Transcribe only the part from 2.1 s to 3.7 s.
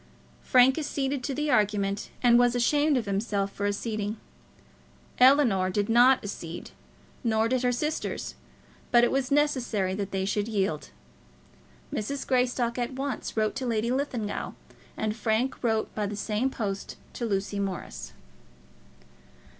and was ashamed of himself for